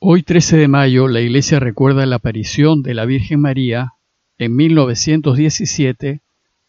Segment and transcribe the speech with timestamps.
[0.00, 3.94] Hoy 13 de mayo la Iglesia recuerda la aparición de la Virgen María
[4.38, 6.20] en 1917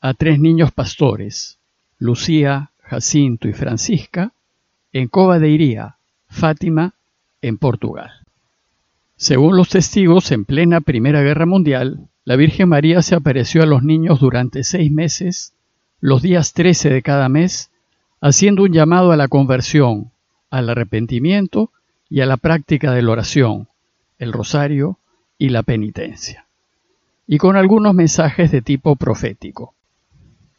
[0.01, 1.59] a tres niños pastores,
[1.99, 4.31] Lucía, Jacinto y Francisca,
[4.93, 5.97] en Cova de Iría,
[6.27, 6.95] Fátima,
[7.43, 8.09] en Portugal.
[9.15, 13.83] Según los testigos, en plena Primera Guerra Mundial, la Virgen María se apareció a los
[13.83, 15.53] niños durante seis meses,
[16.01, 17.69] los días 13 de cada mes,
[18.21, 20.09] haciendo un llamado a la conversión,
[20.49, 21.69] al arrepentimiento
[22.09, 23.67] y a la práctica de la oración,
[24.17, 24.97] el rosario
[25.37, 26.47] y la penitencia,
[27.27, 29.75] y con algunos mensajes de tipo profético.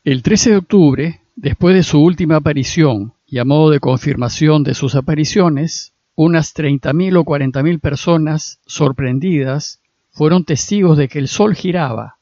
[0.04, 4.74] El 13 de octubre, después de su última aparición y a modo de confirmación de
[4.74, 12.18] sus apariciones, unas 30.000 o 40.000 personas sorprendidas fueron testigos de que el sol giraba,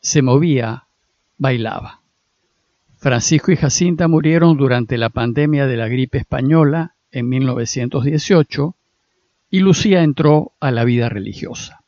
[0.00, 0.86] se movía,
[1.38, 2.00] bailaba.
[2.96, 8.74] Francisco y Jacinta murieron durante la pandemia de la gripe española en 1918
[9.50, 11.80] y Lucía entró a la vida religiosa.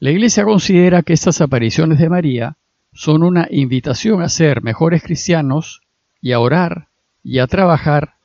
[0.00, 2.56] La Iglesia considera que estas apariciones de María
[2.92, 5.80] son una invitación a ser mejores cristianos
[6.20, 6.88] y a orar
[7.24, 8.16] y a trabajar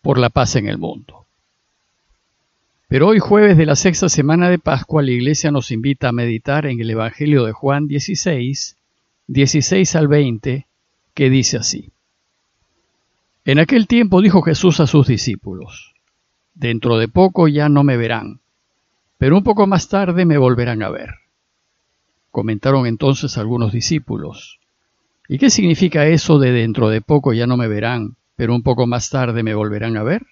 [0.00, 1.26] por la paz en el mundo.
[2.86, 6.66] Pero hoy jueves de la sexta semana de Pascua la Iglesia nos invita a meditar
[6.66, 8.76] en el Evangelio de Juan 16,
[9.26, 10.66] 16 al 20,
[11.14, 11.90] que dice así.
[13.44, 15.94] En aquel tiempo dijo Jesús a sus discípulos,
[16.54, 18.40] Dentro de poco ya no me verán,
[19.18, 21.14] pero un poco más tarde me volverán a ver.
[22.30, 24.60] Comentaron entonces algunos discípulos,
[25.28, 28.86] ¿y qué significa eso de dentro de poco ya no me verán, pero un poco
[28.86, 30.22] más tarde me volverán a ver?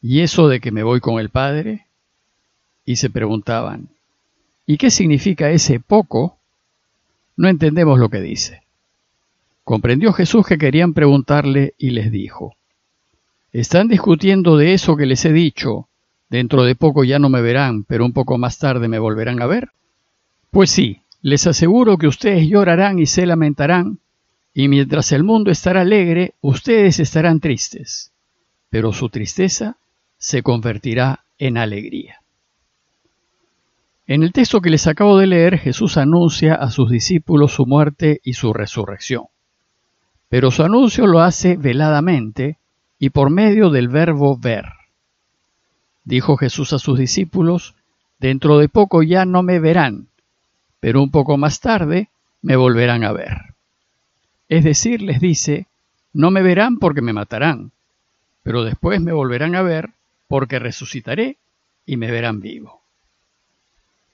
[0.00, 1.86] ¿Y eso de que me voy con el Padre?
[2.86, 3.90] Y se preguntaban,
[4.64, 6.38] ¿y qué significa ese poco?
[7.36, 8.63] No entendemos lo que dice.
[9.64, 12.54] Comprendió Jesús que querían preguntarle y les dijo,
[13.50, 15.88] ¿Están discutiendo de eso que les he dicho?
[16.28, 19.46] Dentro de poco ya no me verán, pero un poco más tarde me volverán a
[19.46, 19.70] ver.
[20.50, 24.00] Pues sí, les aseguro que ustedes llorarán y se lamentarán,
[24.52, 28.12] y mientras el mundo estará alegre, ustedes estarán tristes,
[28.68, 29.78] pero su tristeza
[30.18, 32.20] se convertirá en alegría.
[34.06, 38.20] En el texto que les acabo de leer, Jesús anuncia a sus discípulos su muerte
[38.22, 39.24] y su resurrección
[40.34, 42.58] pero su anuncio lo hace veladamente
[42.98, 44.64] y por medio del verbo ver.
[46.02, 47.76] Dijo Jesús a sus discípulos,
[48.18, 50.08] Dentro de poco ya no me verán,
[50.80, 52.08] pero un poco más tarde
[52.42, 53.54] me volverán a ver.
[54.48, 55.68] Es decir, les dice,
[56.12, 57.70] no me verán porque me matarán,
[58.42, 59.90] pero después me volverán a ver
[60.26, 61.36] porque resucitaré
[61.86, 62.82] y me verán vivo.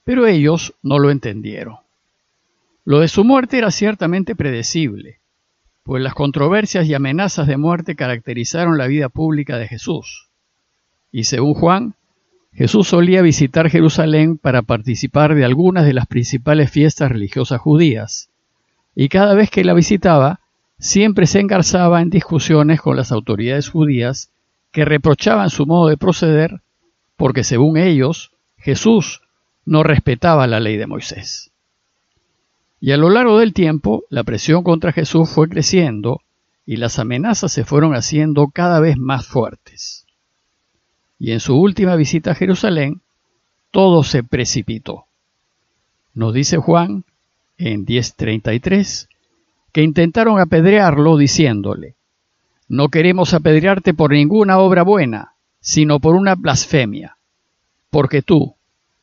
[0.04, 1.76] Pero ellos no lo entendieron.
[2.84, 5.19] Lo de su muerte era ciertamente predecible,
[5.90, 10.28] pues las controversias y amenazas de muerte caracterizaron la vida pública de Jesús.
[11.10, 11.94] Y según Juan,
[12.52, 18.30] Jesús solía visitar Jerusalén para participar de algunas de las principales fiestas religiosas judías,
[18.94, 20.38] y cada vez que la visitaba,
[20.78, 24.30] siempre se engarzaba en discusiones con las autoridades judías
[24.70, 26.60] que reprochaban su modo de proceder
[27.16, 29.22] porque según ellos, Jesús
[29.64, 31.49] no respetaba la ley de Moisés.
[32.80, 36.22] Y a lo largo del tiempo, la presión contra Jesús fue creciendo
[36.64, 40.06] y las amenazas se fueron haciendo cada vez más fuertes.
[41.18, 43.02] Y en su última visita a Jerusalén,
[43.70, 45.04] todo se precipitó.
[46.14, 47.04] Nos dice Juan
[47.58, 49.08] en 10:33
[49.72, 51.94] que intentaron apedrearlo diciéndole,
[52.66, 57.16] no queremos apedrearte por ninguna obra buena, sino por una blasfemia,
[57.91, 58.54] porque tú,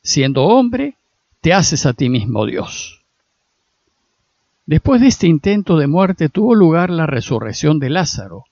[0.02, 0.96] siendo hombre,
[1.40, 2.97] te haces a ti mismo Dios.
[4.68, 8.44] Después de este intento de muerte tuvo lugar la resurrección de Lázaro,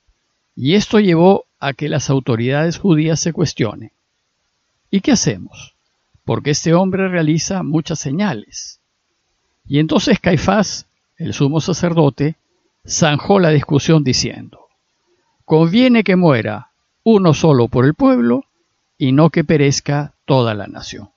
[0.55, 3.91] y esto llevó a que las autoridades judías se cuestionen.
[4.89, 5.75] ¿Y qué hacemos?
[6.25, 8.79] Porque este hombre realiza muchas señales.
[9.67, 12.35] Y entonces Caifás, el sumo sacerdote,
[12.83, 14.61] zanjó la discusión diciendo,
[15.45, 16.71] conviene que muera
[17.03, 18.45] uno solo por el pueblo
[18.97, 21.09] y no que perezca toda la nación.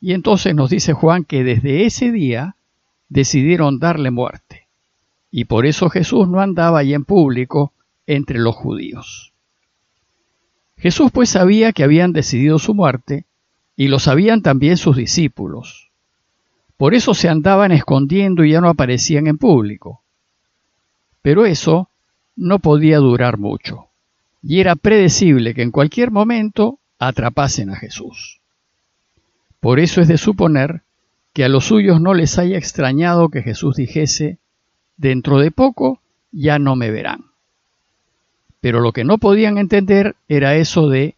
[0.00, 2.56] Y entonces nos dice Juan que desde ese día
[3.10, 4.68] decidieron darle muerte,
[5.30, 7.74] y por eso Jesús no andaba allí en público
[8.06, 9.34] entre los judíos.
[10.78, 13.26] Jesús pues sabía que habían decidido su muerte,
[13.76, 15.90] y lo sabían también sus discípulos.
[16.76, 20.02] Por eso se andaban escondiendo y ya no aparecían en público.
[21.20, 21.90] Pero eso
[22.36, 23.88] no podía durar mucho,
[24.42, 28.40] y era predecible que en cualquier momento atrapasen a Jesús.
[29.58, 30.82] Por eso es de suponer
[31.40, 34.36] que a los suyos no les haya extrañado que Jesús dijese,
[34.98, 37.30] dentro de poco ya no me verán.
[38.60, 41.16] Pero lo que no podían entender era eso de,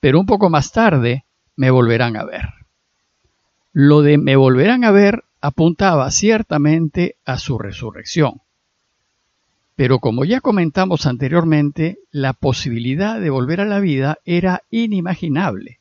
[0.00, 1.24] pero un poco más tarde
[1.56, 2.50] me volverán a ver.
[3.72, 8.42] Lo de me volverán a ver apuntaba ciertamente a su resurrección.
[9.76, 15.80] Pero como ya comentamos anteriormente, la posibilidad de volver a la vida era inimaginable,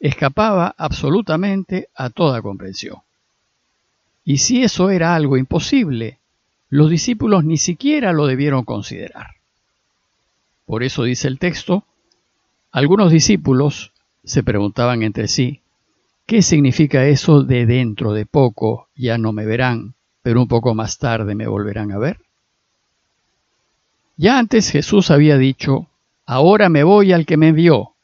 [0.00, 3.02] escapaba absolutamente a toda comprensión.
[4.28, 6.18] Y si eso era algo imposible,
[6.68, 9.36] los discípulos ni siquiera lo debieron considerar.
[10.66, 11.84] Por eso dice el texto,
[12.70, 13.90] algunos discípulos
[14.24, 15.62] se preguntaban entre sí,
[16.26, 20.98] ¿qué significa eso de dentro de poco ya no me verán, pero un poco más
[20.98, 22.18] tarde me volverán a ver?
[24.18, 25.86] Ya antes Jesús había dicho,
[26.26, 27.94] ahora me voy al que me envió,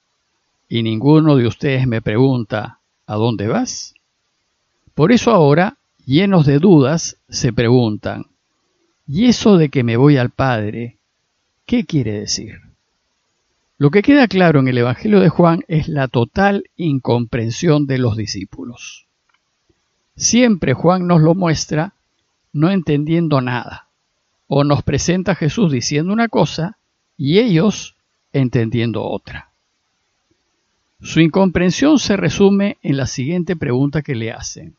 [0.71, 3.95] y ninguno de ustedes me pregunta, ¿a dónde vas?
[4.95, 8.27] Por eso ahora, llenos de dudas, se preguntan,
[9.07, 10.99] ¿y eso de que me voy al Padre,
[11.67, 12.61] qué quiere decir?
[13.77, 18.17] Lo que queda claro en el Evangelio de Juan es la total incomprensión de los
[18.17, 19.07] discípulos.
[20.17, 21.95] Siempre Juan nos lo muestra
[22.53, 23.89] no entendiendo nada
[24.47, 26.79] o nos presenta a Jesús diciendo una cosa
[27.17, 27.97] y ellos
[28.33, 29.51] entendiendo otra.
[31.01, 34.77] Su incomprensión se resume en la siguiente pregunta que le hacen.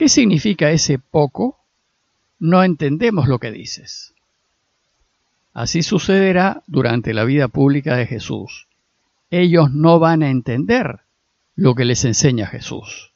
[0.00, 1.58] ¿Qué significa ese poco?
[2.38, 4.14] No entendemos lo que dices.
[5.52, 8.66] Así sucederá durante la vida pública de Jesús.
[9.30, 11.00] Ellos no van a entender
[11.54, 13.12] lo que les enseña Jesús.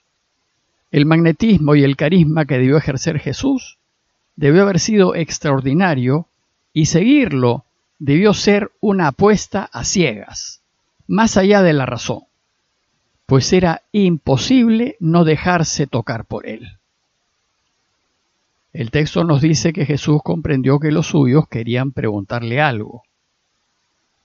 [0.91, 3.79] El magnetismo y el carisma que debió ejercer Jesús
[4.37, 6.29] debió haber sido extraordinario
[6.75, 7.65] y seguirlo
[7.99, 10.61] debió ser una apuesta a ciegas,
[11.07, 12.25] más allá de la razón,
[13.27, 16.79] pues era imposible no dejarse tocar por él.
[18.73, 23.03] El texto nos dice que Jesús comprendió que los suyos querían preguntarle algo.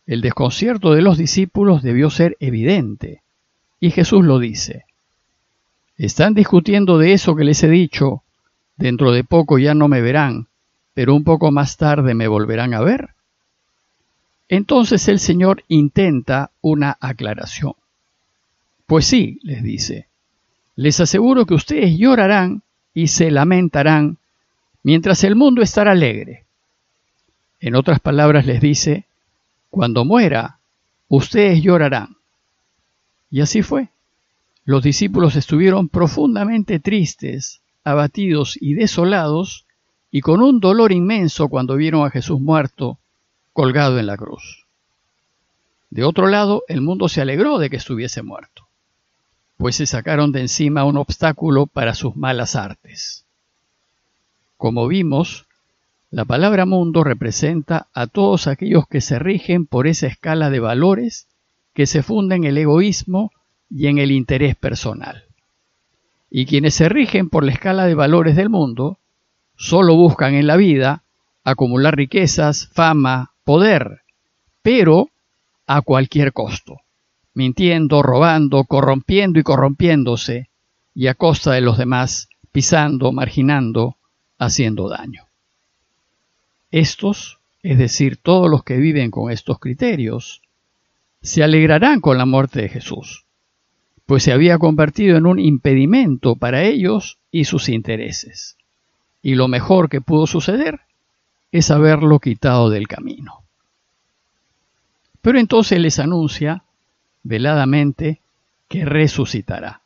[0.08, 3.22] El desconcierto de los discípulos debió ser evidente,
[3.80, 4.86] y Jesús lo dice.
[5.98, 8.24] ¿Están discutiendo de eso que les he dicho
[8.80, 10.48] Dentro de poco ya no me verán,
[10.94, 13.10] pero un poco más tarde me volverán a ver.
[14.48, 17.74] Entonces el Señor intenta una aclaración.
[18.90, 20.08] Pues sí, les dice,
[20.76, 24.18] les aseguro que ustedes llorarán y se lamentarán
[24.82, 26.48] mientras el mundo estará alegre.
[27.60, 29.06] En otras palabras les dice,
[29.70, 30.58] cuando muera,
[31.08, 32.18] ustedes llorarán.
[33.30, 33.90] Y así fue.
[34.66, 39.68] Los discípulos estuvieron profundamente tristes abatidos y desolados,
[40.10, 42.98] y con un dolor inmenso cuando vieron a Jesús muerto,
[43.54, 44.66] colgado en la cruz.
[45.92, 48.69] De otro lado, el mundo se alegró de que estuviese muerto,
[49.60, 53.26] pues se sacaron de encima un obstáculo para sus malas artes.
[54.58, 55.46] Como vimos,
[56.10, 61.28] la palabra mundo representa a todos aquellos que se rigen por esa escala de valores
[61.76, 63.32] que se funda en el egoísmo
[63.70, 65.26] y en el interés personal
[66.30, 68.98] y quienes se rigen por la escala de valores del mundo
[69.56, 71.04] solo buscan en la vida
[71.44, 74.02] acumular riquezas, fama, poder,
[74.62, 75.10] pero
[75.66, 76.82] a cualquier costo,
[77.34, 80.50] mintiendo, robando, corrompiendo y corrompiéndose,
[80.94, 83.98] y a costa de los demás, pisando, marginando,
[84.38, 85.26] haciendo daño.
[86.72, 90.42] Estos, es decir, todos los que viven con estos criterios,
[91.22, 93.26] se alegrarán con la muerte de Jesús,
[94.06, 98.58] pues se había convertido en un impedimento para ellos y sus intereses.
[99.22, 100.82] Y lo mejor que pudo suceder
[101.52, 103.44] es haberlo quitado del camino.
[105.22, 106.64] Pero entonces les anuncia
[107.24, 108.20] veladamente
[108.68, 109.82] que resucitará.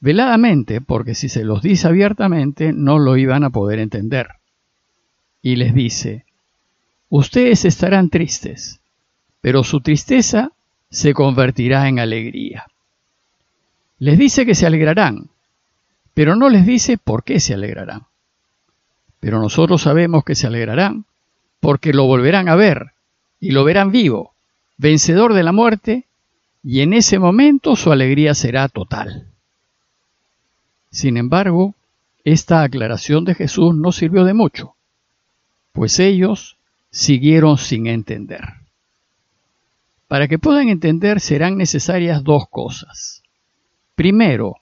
[0.00, 4.28] Veladamente, porque si se los dice abiertamente no lo iban a poder entender.
[5.42, 6.24] Y les dice,
[7.08, 8.80] ustedes estarán tristes,
[9.40, 10.52] pero su tristeza
[10.90, 12.66] se convertirá en alegría.
[13.98, 15.28] Les dice que se alegrarán,
[16.14, 18.06] pero no les dice por qué se alegrarán.
[19.20, 21.04] Pero nosotros sabemos que se alegrarán
[21.60, 22.92] porque lo volverán a ver
[23.38, 24.32] y lo verán vivo,
[24.78, 26.06] vencedor de la muerte,
[26.62, 29.26] y en ese momento su alegría será total.
[30.90, 31.74] Sin embargo,
[32.24, 34.74] esta aclaración de Jesús no sirvió de mucho,
[35.72, 36.56] pues ellos
[36.90, 38.44] siguieron sin entender.
[40.08, 43.22] Para que puedan entender serán necesarias dos cosas.
[43.94, 44.56] Primero,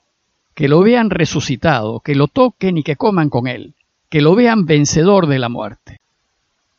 [0.53, 3.73] que lo vean resucitado, que lo toquen y que coman con él,
[4.09, 5.99] que lo vean vencedor de la muerte.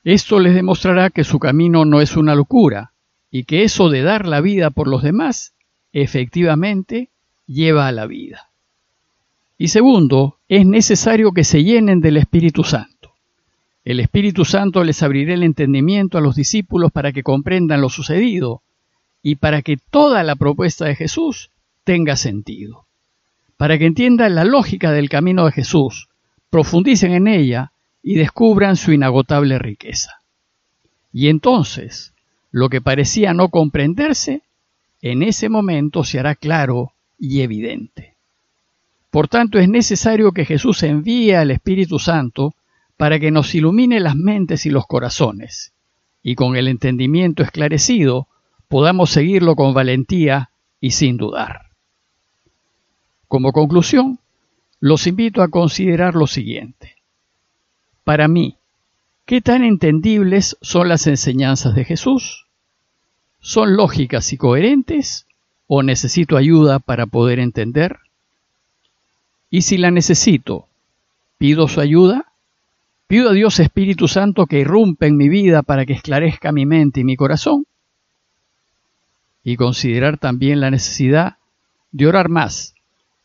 [0.05, 2.89] Esto les demostrará que su camino no es una locura
[3.30, 5.54] y que eso de dar la vida por los demás
[5.92, 7.10] efectivamente
[7.46, 8.50] lleva a la vida.
[9.58, 13.12] Y segundo, es necesario que se llenen del Espíritu Santo.
[13.84, 18.62] El Espíritu Santo les abrirá el entendimiento a los discípulos para que comprendan lo sucedido
[19.22, 21.50] y para que toda la propuesta de Jesús
[21.84, 22.87] tenga sentido.
[23.56, 26.08] Para que entiendan la lógica del camino de Jesús,
[26.50, 27.72] profundicen en ella
[28.02, 30.20] y descubran su inagotable riqueza.
[31.12, 32.14] Y entonces,
[32.50, 34.42] lo que parecía no comprenderse,
[35.02, 38.14] en ese momento se hará claro y evidente.
[39.11, 42.54] Por tanto, es necesario que Jesús envíe al Espíritu Santo
[42.97, 45.73] para que nos ilumine las mentes y los corazones,
[46.23, 48.28] y con el entendimiento esclarecido
[48.69, 51.71] podamos seguirlo con valentía y sin dudar.
[53.26, 54.19] Como conclusión,
[54.80, 56.97] los invito a considerar lo siguiente.
[58.04, 58.57] Para mí,
[59.30, 62.49] ¿qué tan entendibles son las enseñanzas de Jesús?
[63.38, 65.28] ¿Son lógicas y coherentes
[65.68, 68.00] o necesito ayuda para poder entender?
[69.49, 70.66] Y si la necesito,
[71.38, 72.32] ¿pido su ayuda?
[73.06, 77.02] ¿Pido a Dios Espíritu Santo que irrumpa en mi vida para que esclarezca mi mente
[77.02, 77.68] y mi corazón?
[79.44, 81.37] Y considerar también la necesidad
[81.92, 82.75] de orar más,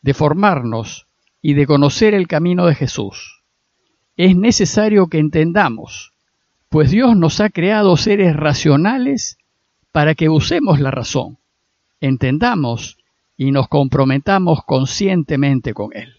[0.03, 1.07] de formarnos
[1.41, 3.41] y de conocer el camino de Jesús.
[4.17, 6.13] Es necesario que entendamos,
[6.69, 9.37] pues Dios nos ha creado seres racionales
[9.91, 11.37] para que usemos la razón,
[12.01, 12.97] entendamos
[13.37, 16.15] y nos comprometamos conscientemente con Él.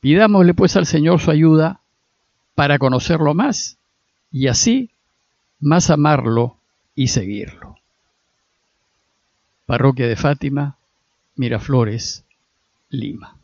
[0.00, 1.80] Pidámosle pues al Señor su ayuda
[2.54, 3.78] para conocerlo más
[4.32, 4.90] y así
[5.60, 6.56] más amarlo
[6.94, 7.76] y seguirlo.
[9.66, 10.76] Parroquia de Fátima,
[11.36, 12.24] Miraflores,
[12.88, 13.39] Lima.